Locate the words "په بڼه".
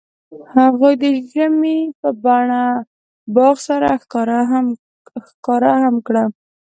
1.99-2.63